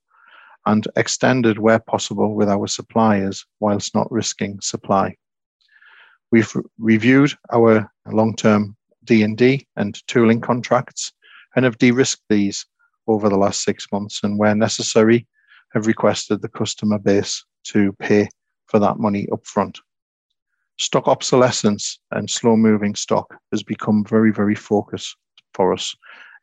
and 0.65 0.87
extended 0.95 1.59
where 1.59 1.79
possible 1.79 2.33
with 2.33 2.49
our 2.49 2.67
suppliers 2.67 3.45
whilst 3.59 3.93
not 3.93 4.11
risking 4.11 4.59
supply. 4.61 5.15
We've 6.31 6.51
reviewed 6.79 7.37
our 7.53 7.91
long-term 8.07 8.75
D&D 9.03 9.67
and 9.75 10.07
tooling 10.07 10.41
contracts 10.41 11.13
and 11.55 11.63
have 11.63 11.77
de-risked 11.77 12.23
these 12.29 12.65
over 13.07 13.29
the 13.29 13.37
last 13.37 13.63
six 13.63 13.87
months, 13.91 14.21
and 14.23 14.39
where 14.39 14.55
necessary, 14.55 15.27
have 15.73 15.87
requested 15.87 16.41
the 16.41 16.49
customer 16.49 16.97
base 16.97 17.43
to 17.65 17.91
pay 17.99 18.29
for 18.67 18.79
that 18.79 18.97
money 18.97 19.27
upfront. 19.31 19.77
Stock 20.77 21.07
obsolescence 21.07 21.99
and 22.11 22.29
slow-moving 22.29 22.95
stock 22.95 23.33
has 23.51 23.63
become 23.63 24.03
very, 24.03 24.31
very 24.31 24.55
focused 24.55 25.15
for 25.53 25.73
us 25.73 25.95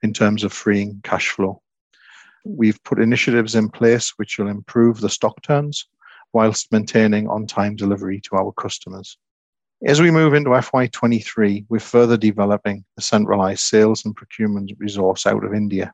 in 0.03 0.13
terms 0.13 0.45
of 0.45 0.53
freeing 0.53 1.01
cash 1.05 1.29
flow. 1.29 1.61
We've 2.45 2.83
put 2.85 3.01
initiatives 3.01 3.55
in 3.55 3.69
place 3.69 4.15
which 4.17 4.39
will 4.39 4.49
improve 4.49 5.01
the 5.01 5.11
stock 5.11 5.41
turns 5.43 5.87
whilst 6.33 6.73
maintaining 6.73 7.29
on-time 7.29 7.77
delivery 7.77 8.21
to 8.23 8.37
our 8.37 8.53
customers. 8.53 9.17
As 9.85 10.01
we 10.01 10.11
move 10.11 10.33
into 10.33 10.51
FY23, 10.51 11.67
we're 11.69 11.81
further 11.81 12.17
developing 12.17 12.85
a 12.99 13.03
centralized 13.03 13.61
sales 13.61 14.05
and 14.05 14.15
procurement 14.17 14.73
resource 14.79 15.27
out 15.27 15.45
of 15.45 15.55
India. 15.55 15.93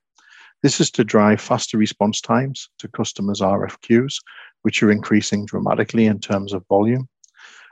This 0.62 0.81
is 0.81 0.91
to 0.93 1.05
drive 1.05 1.41
faster 1.41 1.79
response 1.79 2.21
times 2.21 2.69
to 2.79 2.88
customers' 2.88 3.41
RFQs, 3.41 4.17
which 4.62 4.83
are 4.83 4.91
increasing 4.91 5.47
dramatically 5.47 6.07
in 6.07 6.19
terms 6.19 6.53
of 6.53 6.67
volume, 6.69 7.09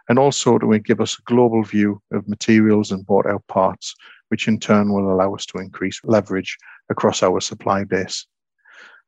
and 0.09 0.21
also 0.21 0.57
to 0.59 0.79
give 0.79 1.01
us 1.01 1.19
a 1.19 1.23
global 1.23 1.65
view 1.65 2.01
of 2.13 2.29
materials 2.29 2.93
and 2.93 3.05
bought 3.05 3.27
out 3.27 3.45
parts, 3.49 3.93
which 4.29 4.47
in 4.47 4.61
turn 4.61 4.93
will 4.93 5.13
allow 5.13 5.35
us 5.35 5.47
to 5.47 5.59
increase 5.59 6.01
leverage 6.05 6.57
across 6.89 7.25
our 7.25 7.41
supply 7.41 7.83
base. 7.83 8.25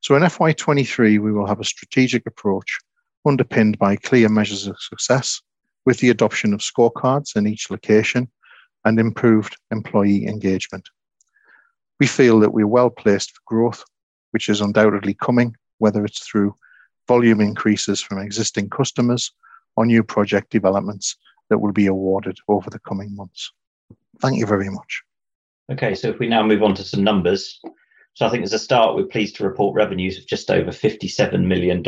So 0.00 0.16
in 0.16 0.23
FY23, 0.23 1.20
we 1.20 1.32
will 1.32 1.47
have 1.47 1.61
a 1.61 1.64
strategic 1.64 2.26
approach 2.26 2.78
underpinned 3.25 3.78
by 3.78 3.94
clear 3.94 4.28
measures 4.28 4.66
of 4.66 4.80
success 4.80 5.40
with 5.87 5.99
the 5.99 6.11
adoption 6.11 6.52
of 6.52 6.61
scorecards 6.61 7.37
in 7.37 7.47
each 7.47 7.70
location 7.70 8.28
and 8.85 8.99
improved 8.99 9.56
employee 9.70 10.26
engagement. 10.26 10.88
We 12.00 12.06
feel 12.06 12.38
that 12.40 12.52
we're 12.52 12.66
well 12.66 12.90
placed 12.90 13.32
for 13.32 13.40
growth, 13.46 13.84
which 14.30 14.48
is 14.48 14.60
undoubtedly 14.60 15.14
coming, 15.14 15.56
whether 15.78 16.04
it's 16.04 16.26
through 16.26 16.54
volume 17.08 17.40
increases 17.40 18.00
from 18.00 18.18
existing 18.18 18.70
customers 18.70 19.32
or 19.76 19.86
new 19.86 20.02
project 20.02 20.50
developments 20.50 21.16
that 21.50 21.58
will 21.58 21.72
be 21.72 21.86
awarded 21.86 22.38
over 22.48 22.70
the 22.70 22.78
coming 22.80 23.16
months. 23.16 23.52
Thank 24.20 24.38
you 24.38 24.46
very 24.46 24.68
much. 24.68 25.02
Okay, 25.70 25.94
so 25.94 26.08
if 26.08 26.18
we 26.18 26.28
now 26.28 26.42
move 26.42 26.62
on 26.62 26.74
to 26.74 26.84
some 26.84 27.02
numbers. 27.02 27.60
So 28.14 28.26
I 28.26 28.30
think 28.30 28.42
as 28.42 28.52
a 28.52 28.58
start, 28.58 28.96
we're 28.96 29.06
pleased 29.06 29.36
to 29.36 29.44
report 29.44 29.76
revenues 29.76 30.18
of 30.18 30.26
just 30.26 30.50
over 30.50 30.70
$57 30.70 31.44
million, 31.44 31.82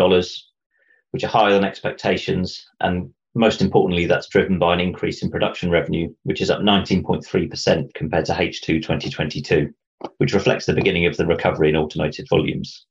which 1.10 1.24
are 1.24 1.28
higher 1.28 1.52
than 1.52 1.64
expectations. 1.64 2.64
And 2.80 3.12
most 3.34 3.62
importantly, 3.62 4.06
that's 4.06 4.28
driven 4.28 4.58
by 4.58 4.74
an 4.74 4.80
increase 4.80 5.22
in 5.22 5.30
production 5.30 5.70
revenue, 5.70 6.12
which 6.24 6.40
is 6.40 6.50
up 6.50 6.60
19.3% 6.60 7.94
compared 7.94 8.24
to 8.26 8.32
H2 8.32 8.66
2022, 8.82 9.72
which 10.18 10.34
reflects 10.34 10.66
the 10.66 10.74
beginning 10.74 11.06
of 11.06 11.16
the 11.16 11.26
recovery 11.26 11.68
in 11.68 11.76
automated 11.76 12.26
volumes. 12.28 12.86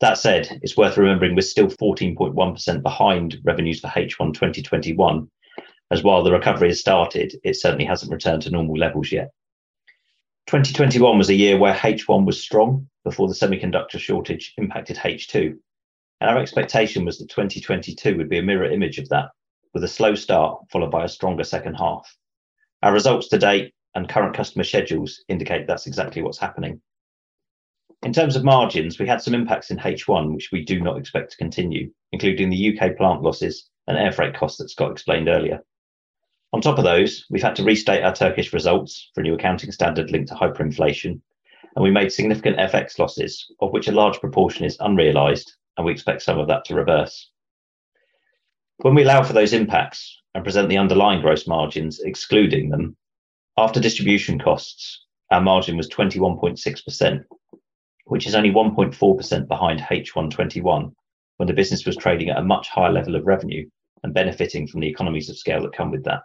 That 0.00 0.18
said, 0.18 0.58
it's 0.62 0.76
worth 0.76 0.96
remembering 0.96 1.34
we're 1.34 1.42
still 1.42 1.68
14.1% 1.68 2.82
behind 2.82 3.38
revenues 3.44 3.80
for 3.80 3.88
H1 3.88 4.34
2021, 4.34 5.28
as 5.92 6.02
while 6.02 6.22
the 6.22 6.32
recovery 6.32 6.68
has 6.68 6.80
started, 6.80 7.34
it 7.44 7.54
certainly 7.54 7.84
hasn't 7.84 8.10
returned 8.10 8.40
to 8.42 8.50
normal 8.50 8.78
levels 8.78 9.12
yet. 9.12 9.30
2021 10.46 11.18
was 11.18 11.28
a 11.28 11.34
year 11.34 11.58
where 11.58 11.74
H1 11.74 12.24
was 12.24 12.42
strong 12.42 12.88
before 13.04 13.28
the 13.28 13.34
semiconductor 13.34 13.98
shortage 13.98 14.54
impacted 14.56 14.96
H2. 14.96 15.54
And 16.20 16.30
our 16.30 16.38
expectation 16.38 17.04
was 17.04 17.18
that 17.18 17.28
2022 17.28 18.16
would 18.16 18.30
be 18.30 18.38
a 18.38 18.42
mirror 18.42 18.70
image 18.70 18.98
of 18.98 19.10
that, 19.10 19.32
with 19.74 19.84
a 19.84 19.88
slow 19.88 20.14
start 20.14 20.62
followed 20.70 20.90
by 20.90 21.04
a 21.04 21.08
stronger 21.08 21.44
second 21.44 21.74
half. 21.74 22.16
Our 22.82 22.94
results 22.94 23.28
to 23.28 23.38
date 23.38 23.74
and 23.94 24.08
current 24.08 24.34
customer 24.34 24.64
schedules 24.64 25.22
indicate 25.28 25.66
that's 25.66 25.86
exactly 25.86 26.22
what's 26.22 26.38
happening. 26.38 26.80
In 28.02 28.12
terms 28.12 28.34
of 28.34 28.44
margins, 28.44 28.98
we 28.98 29.06
had 29.06 29.22
some 29.22 29.34
impacts 29.34 29.70
in 29.70 29.78
H1, 29.78 30.34
which 30.34 30.50
we 30.50 30.64
do 30.64 30.80
not 30.80 30.98
expect 30.98 31.30
to 31.30 31.36
continue, 31.36 31.92
including 32.10 32.50
the 32.50 32.76
UK 32.76 32.96
plant 32.96 33.22
losses 33.22 33.68
and 33.86 33.96
air 33.96 34.10
freight 34.10 34.34
costs 34.34 34.58
that 34.58 34.70
Scott 34.70 34.90
explained 34.90 35.28
earlier. 35.28 35.60
On 36.52 36.60
top 36.60 36.78
of 36.78 36.84
those, 36.84 37.24
we've 37.30 37.42
had 37.42 37.56
to 37.56 37.64
restate 37.64 38.02
our 38.02 38.14
Turkish 38.14 38.52
results 38.52 39.10
for 39.14 39.20
a 39.20 39.24
new 39.24 39.34
accounting 39.34 39.72
standard 39.72 40.10
linked 40.10 40.28
to 40.28 40.34
hyperinflation, 40.34 41.20
and 41.74 41.82
we 41.82 41.90
made 41.90 42.12
significant 42.12 42.58
FX 42.58 42.98
losses, 42.98 43.50
of 43.60 43.72
which 43.72 43.88
a 43.88 43.92
large 43.92 44.20
proportion 44.20 44.64
is 44.66 44.76
unrealized, 44.80 45.54
and 45.76 45.86
we 45.86 45.92
expect 45.92 46.22
some 46.22 46.38
of 46.38 46.48
that 46.48 46.64
to 46.66 46.74
reverse. 46.74 47.30
When 48.78 48.94
we 48.94 49.04
allow 49.04 49.22
for 49.22 49.32
those 49.32 49.52
impacts 49.52 50.20
and 50.34 50.44
present 50.44 50.68
the 50.68 50.78
underlying 50.78 51.22
gross 51.22 51.46
margins, 51.46 52.00
excluding 52.00 52.68
them, 52.68 52.96
after 53.58 53.80
distribution 53.80 54.38
costs, 54.38 55.04
our 55.30 55.40
margin 55.40 55.76
was 55.76 55.88
21.6%, 55.88 57.24
which 58.06 58.26
is 58.26 58.34
only 58.34 58.50
1.4% 58.50 59.48
behind 59.48 59.80
H1 59.80 60.04
2021, 60.04 60.92
when 61.36 61.46
the 61.46 61.52
business 61.52 61.84
was 61.84 61.96
trading 61.96 62.30
at 62.30 62.38
a 62.38 62.44
much 62.44 62.68
higher 62.68 62.92
level 62.92 63.16
of 63.16 63.26
revenue 63.26 63.68
and 64.02 64.14
benefiting 64.14 64.66
from 64.66 64.80
the 64.80 64.88
economies 64.88 65.28
of 65.28 65.36
scale 65.36 65.62
that 65.62 65.72
come 65.72 65.90
with 65.90 66.04
that. 66.04 66.20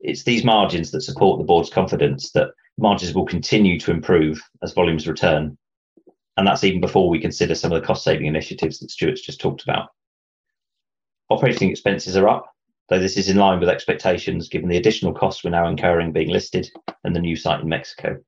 It's 0.00 0.22
these 0.22 0.44
margins 0.44 0.90
that 0.90 1.02
support 1.02 1.38
the 1.38 1.44
board's 1.44 1.70
confidence 1.70 2.32
that 2.32 2.50
margins 2.78 3.14
will 3.14 3.26
continue 3.26 3.78
to 3.80 3.90
improve 3.90 4.40
as 4.62 4.72
volumes 4.72 5.06
return, 5.06 5.56
and 6.36 6.46
that's 6.46 6.64
even 6.64 6.80
before 6.80 7.10
we 7.10 7.20
consider 7.20 7.54
some 7.54 7.72
of 7.72 7.80
the 7.80 7.86
cost-saving 7.86 8.26
initiatives 8.26 8.78
that 8.78 8.90
Stuart's 8.90 9.20
just 9.20 9.40
talked 9.40 9.62
about. 9.62 9.90
Operating 11.28 11.70
expenses 11.70 12.16
are 12.16 12.28
up, 12.28 12.50
though 12.90 12.98
this 12.98 13.16
is 13.16 13.28
in 13.28 13.36
line 13.36 13.60
with 13.60 13.68
expectations, 13.68 14.48
given 14.48 14.68
the 14.68 14.76
additional 14.76 15.14
costs 15.14 15.44
we're 15.44 15.50
now 15.50 15.68
incurring 15.68 16.12
being 16.12 16.28
listed 16.28 16.68
and 17.04 17.14
the 17.14 17.20
new 17.20 17.36
site 17.36 17.60
in 17.60 17.68
Mexico. 17.68 18.18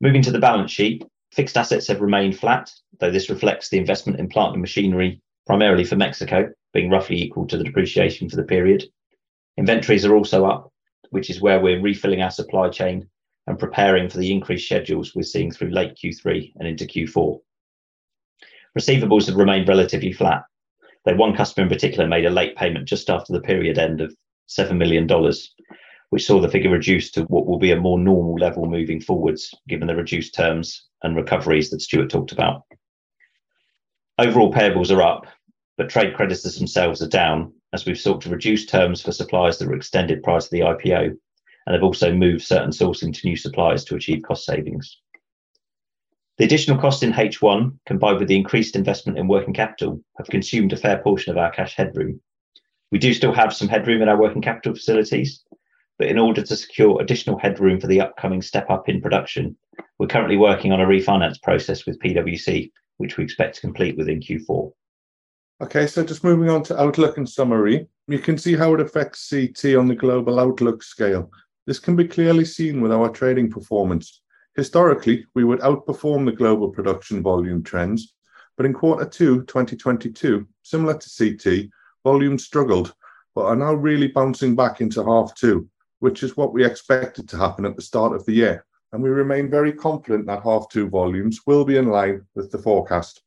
Moving 0.00 0.22
to 0.22 0.30
the 0.30 0.38
balance 0.38 0.70
sheet, 0.70 1.04
fixed 1.32 1.56
assets 1.56 1.88
have 1.88 2.00
remained 2.00 2.38
flat, 2.38 2.72
though 3.00 3.10
this 3.10 3.28
reflects 3.28 3.68
the 3.68 3.78
investment 3.78 4.20
in 4.20 4.28
plant 4.28 4.52
and 4.52 4.60
machinery, 4.60 5.20
primarily 5.44 5.84
for 5.84 5.96
Mexico, 5.96 6.48
being 6.72 6.88
roughly 6.88 7.20
equal 7.20 7.46
to 7.48 7.58
the 7.58 7.64
depreciation 7.64 8.30
for 8.30 8.36
the 8.36 8.44
period. 8.44 8.84
Inventories 9.58 10.04
are 10.04 10.14
also 10.14 10.46
up, 10.46 10.72
which 11.10 11.28
is 11.28 11.40
where 11.40 11.60
we're 11.60 11.82
refilling 11.82 12.22
our 12.22 12.30
supply 12.30 12.68
chain 12.70 13.08
and 13.48 13.58
preparing 13.58 14.08
for 14.08 14.18
the 14.18 14.30
increased 14.30 14.66
schedules 14.66 15.14
we're 15.14 15.22
seeing 15.22 15.50
through 15.50 15.70
late 15.70 15.96
Q3 15.96 16.52
and 16.56 16.68
into 16.68 16.84
Q4. 16.84 17.40
Receivables 18.78 19.26
have 19.26 19.34
remained 19.34 19.66
relatively 19.66 20.12
flat, 20.12 20.44
though 21.04 21.14
one 21.14 21.34
customer 21.34 21.64
in 21.64 21.72
particular 21.72 22.06
made 22.06 22.26
a 22.26 22.30
late 22.30 22.56
payment 22.56 22.86
just 22.86 23.10
after 23.10 23.32
the 23.32 23.40
period 23.40 23.78
end 23.78 24.00
of 24.00 24.14
$7 24.48 24.76
million, 24.76 25.08
which 26.10 26.26
saw 26.26 26.40
the 26.40 26.48
figure 26.48 26.70
reduced 26.70 27.14
to 27.14 27.22
what 27.24 27.46
will 27.46 27.58
be 27.58 27.72
a 27.72 27.80
more 27.80 27.98
normal 27.98 28.34
level 28.34 28.66
moving 28.66 29.00
forwards, 29.00 29.54
given 29.68 29.86
the 29.86 29.94
reduced 29.94 30.34
terms 30.34 30.88
and 31.02 31.16
recoveries 31.16 31.70
that 31.70 31.80
Stuart 31.80 32.10
talked 32.10 32.32
about. 32.32 32.62
Overall 34.18 34.52
payables 34.52 34.94
are 34.94 35.02
up, 35.02 35.26
but 35.78 35.88
trade 35.88 36.14
creditors 36.14 36.56
themselves 36.56 37.00
are 37.00 37.08
down 37.08 37.52
as 37.72 37.86
we've 37.86 37.98
sought 37.98 38.20
to 38.22 38.28
reduce 38.28 38.66
terms 38.66 39.00
for 39.00 39.12
suppliers 39.12 39.58
that 39.58 39.68
were 39.68 39.76
extended 39.76 40.22
prior 40.22 40.40
to 40.40 40.50
the 40.50 40.60
IPO 40.60 41.16
and 41.66 41.74
have 41.74 41.82
also 41.84 42.12
moved 42.12 42.42
certain 42.42 42.70
sourcing 42.70 43.14
to 43.14 43.26
new 43.26 43.36
suppliers 43.36 43.84
to 43.84 43.94
achieve 43.94 44.22
cost 44.22 44.44
savings. 44.44 45.00
The 46.40 46.46
additional 46.46 46.78
cost 46.78 47.02
in 47.02 47.12
H1, 47.12 47.76
combined 47.84 48.18
with 48.18 48.28
the 48.28 48.36
increased 48.36 48.74
investment 48.74 49.18
in 49.18 49.28
working 49.28 49.52
capital, 49.52 50.02
have 50.16 50.26
consumed 50.28 50.72
a 50.72 50.76
fair 50.78 50.96
portion 50.96 51.30
of 51.30 51.36
our 51.36 51.50
cash 51.50 51.74
headroom. 51.76 52.18
We 52.90 52.98
do 52.98 53.12
still 53.12 53.34
have 53.34 53.52
some 53.52 53.68
headroom 53.68 54.00
in 54.00 54.08
our 54.08 54.18
working 54.18 54.40
capital 54.40 54.74
facilities, 54.74 55.44
but 55.98 56.08
in 56.08 56.18
order 56.18 56.40
to 56.40 56.56
secure 56.56 56.98
additional 56.98 57.38
headroom 57.38 57.78
for 57.78 57.88
the 57.88 58.00
upcoming 58.00 58.40
step 58.40 58.70
up 58.70 58.88
in 58.88 59.02
production, 59.02 59.54
we're 59.98 60.06
currently 60.06 60.38
working 60.38 60.72
on 60.72 60.80
a 60.80 60.86
refinance 60.86 61.38
process 61.42 61.84
with 61.84 62.00
PwC, 62.00 62.72
which 62.96 63.18
we 63.18 63.24
expect 63.24 63.56
to 63.56 63.60
complete 63.60 63.98
within 63.98 64.18
Q4. 64.18 64.72
Okay, 65.60 65.86
so 65.86 66.02
just 66.02 66.24
moving 66.24 66.48
on 66.48 66.62
to 66.62 66.80
outlook 66.80 67.18
and 67.18 67.28
summary, 67.28 67.86
you 68.08 68.18
can 68.18 68.38
see 68.38 68.56
how 68.56 68.72
it 68.72 68.80
affects 68.80 69.28
CT 69.28 69.76
on 69.76 69.88
the 69.88 69.94
global 69.94 70.40
outlook 70.40 70.82
scale. 70.82 71.30
This 71.66 71.78
can 71.78 71.96
be 71.96 72.08
clearly 72.08 72.46
seen 72.46 72.80
with 72.80 72.92
our 72.92 73.10
trading 73.10 73.50
performance. 73.50 74.22
Historically, 74.56 75.24
we 75.34 75.44
would 75.44 75.60
outperform 75.60 76.26
the 76.26 76.32
global 76.32 76.68
production 76.68 77.22
volume 77.22 77.62
trends, 77.62 78.14
but 78.56 78.66
in 78.66 78.72
quarter 78.72 79.04
two 79.04 79.42
2022, 79.44 80.46
similar 80.62 80.98
to 80.98 81.36
CT, 81.38 81.70
volumes 82.04 82.44
struggled, 82.44 82.94
but 83.34 83.44
are 83.44 83.56
now 83.56 83.72
really 83.72 84.08
bouncing 84.08 84.56
back 84.56 84.80
into 84.80 85.04
half 85.04 85.34
two, 85.34 85.68
which 86.00 86.22
is 86.22 86.36
what 86.36 86.52
we 86.52 86.64
expected 86.64 87.28
to 87.28 87.36
happen 87.36 87.64
at 87.64 87.76
the 87.76 87.82
start 87.82 88.14
of 88.14 88.24
the 88.26 88.32
year. 88.32 88.66
And 88.92 89.02
we 89.02 89.10
remain 89.10 89.48
very 89.48 89.72
confident 89.72 90.26
that 90.26 90.42
half 90.42 90.68
two 90.68 90.88
volumes 90.88 91.40
will 91.46 91.64
be 91.64 91.76
in 91.76 91.88
line 91.88 92.26
with 92.34 92.50
the 92.50 92.58
forecast. 92.58 93.22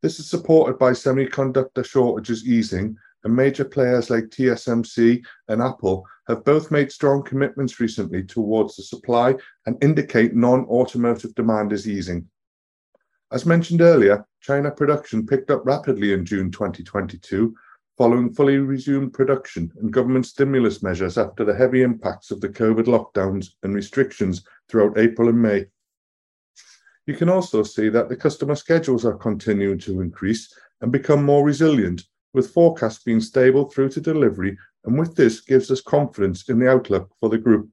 This 0.00 0.20
is 0.20 0.30
supported 0.30 0.78
by 0.78 0.92
semiconductor 0.92 1.84
shortages 1.84 2.46
easing, 2.46 2.96
and 3.24 3.34
major 3.34 3.64
players 3.64 4.10
like 4.10 4.24
TSMC 4.24 5.24
and 5.48 5.62
Apple 5.62 6.06
have 6.28 6.44
both 6.44 6.70
made 6.70 6.92
strong 6.92 7.22
commitments 7.22 7.80
recently 7.80 8.22
towards 8.22 8.76
the 8.76 8.82
supply 8.82 9.34
and 9.66 9.82
indicate 9.82 10.34
non-automotive 10.34 11.34
demand 11.34 11.72
is 11.72 11.88
easing. 11.88 12.26
As 13.32 13.44
mentioned 13.44 13.80
earlier, 13.80 14.26
China 14.40 14.70
production 14.70 15.26
picked 15.26 15.50
up 15.50 15.66
rapidly 15.66 16.12
in 16.12 16.24
June 16.24 16.50
2022, 16.50 17.54
following 17.98 18.32
fully 18.32 18.58
resumed 18.58 19.12
production 19.12 19.70
and 19.80 19.92
government 19.92 20.24
stimulus 20.24 20.82
measures 20.82 21.18
after 21.18 21.44
the 21.44 21.54
heavy 21.54 21.82
impacts 21.82 22.30
of 22.30 22.40
the 22.40 22.48
COVID 22.48 22.84
lockdowns 22.84 23.48
and 23.64 23.74
restrictions 23.74 24.44
throughout 24.68 24.96
April 24.96 25.28
and 25.28 25.42
May. 25.42 25.66
You 27.06 27.14
can 27.14 27.28
also 27.28 27.62
see 27.62 27.88
that 27.88 28.08
the 28.08 28.16
customer 28.16 28.54
schedules 28.54 29.04
are 29.04 29.16
continuing 29.16 29.78
to 29.80 30.00
increase 30.00 30.52
and 30.80 30.92
become 30.92 31.24
more 31.24 31.44
resilient, 31.44 32.04
with 32.38 32.52
forecasts 32.52 33.02
being 33.02 33.20
stable 33.20 33.64
through 33.64 33.88
to 33.88 34.00
delivery, 34.00 34.56
and 34.84 34.96
with 34.96 35.16
this 35.16 35.40
gives 35.40 35.72
us 35.72 35.80
confidence 35.80 36.48
in 36.48 36.60
the 36.60 36.70
outlook 36.70 37.10
for 37.18 37.28
the 37.28 37.36
group. 37.36 37.68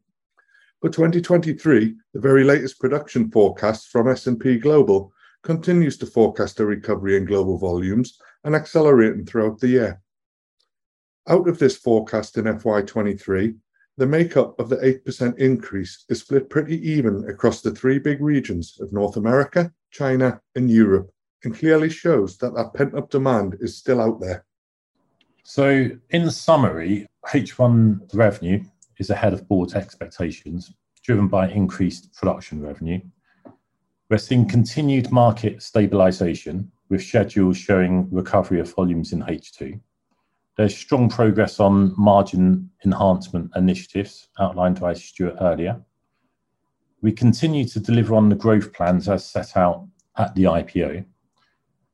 For 0.81 0.89
2023, 0.89 1.95
the 2.15 2.19
very 2.19 2.43
latest 2.43 2.79
production 2.79 3.29
forecast 3.29 3.89
from 3.89 4.07
S&P 4.07 4.57
Global 4.57 5.13
continues 5.43 5.99
to 5.99 6.07
forecast 6.07 6.59
a 6.59 6.65
recovery 6.65 7.15
in 7.15 7.25
global 7.25 7.59
volumes 7.59 8.17
and 8.43 8.55
accelerating 8.55 9.23
throughout 9.23 9.59
the 9.59 9.67
year. 9.67 10.01
Out 11.27 11.47
of 11.47 11.59
this 11.59 11.77
forecast 11.77 12.35
in 12.39 12.45
FY23, 12.45 13.55
the 13.97 14.07
makeup 14.07 14.59
of 14.59 14.69
the 14.69 14.77
8% 14.77 15.37
increase 15.37 16.05
is 16.09 16.21
split 16.21 16.49
pretty 16.49 16.77
even 16.89 17.29
across 17.29 17.61
the 17.61 17.69
three 17.69 17.99
big 17.99 18.19
regions 18.19 18.79
of 18.81 18.91
North 18.91 19.15
America, 19.15 19.71
China, 19.91 20.41
and 20.55 20.71
Europe, 20.71 21.11
and 21.43 21.55
clearly 21.55 21.89
shows 21.89 22.35
that 22.37 22.55
that 22.55 22.73
pent-up 22.73 23.11
demand 23.11 23.57
is 23.59 23.77
still 23.77 24.01
out 24.01 24.19
there. 24.19 24.43
So, 25.47 25.91
in 26.09 26.31
summary, 26.31 27.05
H1 27.27 28.15
revenue 28.15 28.63
is 28.97 29.11
ahead 29.11 29.31
of 29.31 29.47
board 29.47 29.73
expectations, 29.73 30.73
driven 31.03 31.27
by 31.27 31.49
increased 31.49 32.11
production 32.15 32.63
revenue. 32.63 32.99
We're 34.09 34.17
seeing 34.17 34.47
continued 34.47 35.11
market 35.11 35.61
stabilization, 35.61 36.71
with 36.89 37.03
schedules 37.03 37.57
showing 37.57 38.09
recovery 38.09 38.59
of 38.59 38.73
volumes 38.73 39.13
in 39.13 39.21
H2. 39.21 39.79
There's 40.57 40.75
strong 40.75 41.09
progress 41.09 41.59
on 41.59 41.93
margin 41.95 42.71
enhancement 42.83 43.51
initiatives 43.55 44.29
outlined 44.39 44.79
by 44.79 44.93
Stuart 44.93 45.37
earlier. 45.41 45.79
We 47.03 47.11
continue 47.11 47.65
to 47.65 47.79
deliver 47.79 48.15
on 48.15 48.29
the 48.29 48.35
growth 48.35 48.73
plans 48.73 49.07
as 49.07 49.23
set 49.23 49.55
out 49.55 49.87
at 50.17 50.33
the 50.33 50.45
IPO. 50.45 51.05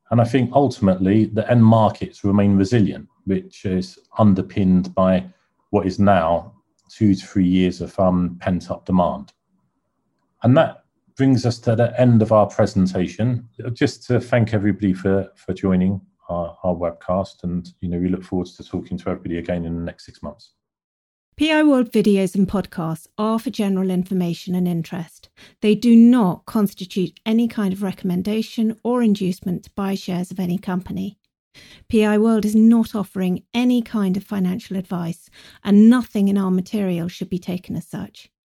And 0.10 0.22
I 0.22 0.24
think 0.24 0.52
ultimately 0.54 1.26
the 1.26 1.50
end 1.52 1.66
markets 1.66 2.24
remain 2.24 2.56
resilient, 2.56 3.10
which 3.26 3.66
is 3.66 4.00
underpinned 4.18 4.94
by 4.96 5.26
what 5.70 5.86
is 5.88 6.00
now 6.00 6.54
two 6.90 7.16
to 7.16 7.26
three 7.26 7.48
years 7.48 7.82
of 7.82 7.98
um, 8.00 8.38
pent 8.40 8.70
up 8.70 8.86
demand. 8.86 9.34
And 10.44 10.58
that 10.58 10.84
brings 11.16 11.46
us 11.46 11.60
to 11.60 11.76
the 11.76 12.00
end 12.00 12.22
of 12.22 12.32
our 12.32 12.48
presentation. 12.48 13.48
Just 13.74 14.06
to 14.08 14.20
thank 14.20 14.54
everybody 14.54 14.94
for, 14.94 15.30
for 15.36 15.54
joining 15.54 16.02
our, 16.30 16.58
our 16.64 16.76
webcast. 16.76 17.44
And, 17.44 17.72
you 17.82 17.90
know, 17.90 18.00
we 18.00 18.10
look 18.10 18.24
forward 18.24 18.48
to 18.48 18.64
talking 18.64 18.98
to 18.98 19.10
everybody 19.10 19.38
again 19.38 19.66
in 19.66 19.76
the 19.76 19.84
next 19.84 20.06
six 20.06 20.24
months. 20.24 20.54
PI 21.38 21.64
World 21.64 21.92
videos 21.92 22.36
and 22.36 22.48
podcasts 22.48 23.08
are 23.18 23.40
for 23.40 23.50
general 23.50 23.90
information 23.90 24.54
and 24.54 24.68
interest. 24.68 25.30
They 25.62 25.76
do 25.76 25.96
not 25.96 26.46
constitute 26.46 27.20
any 27.26 27.48
kind 27.48 27.74
of 27.74 27.82
recommendation 27.82 28.78
or 28.84 29.02
inducement 29.02 29.64
to 29.64 29.72
buy 29.72 29.96
shares 29.96 30.30
of 30.30 30.40
any 30.40 30.58
company. 30.58 31.18
PI 31.90 32.18
World 32.18 32.46
is 32.46 32.56
not 32.56 32.96
offering 32.96 33.44
any 33.54 33.82
kind 33.82 34.16
of 34.18 34.24
financial 34.24 34.78
advice, 34.78 35.30
and 35.64 35.90
nothing 35.90 36.28
in 36.28 36.38
our 36.38 36.52
material 36.52 37.08
should 37.08 37.30
be 37.30 37.40
taken 37.40 37.76
as 37.76 37.88
such. 37.88 38.30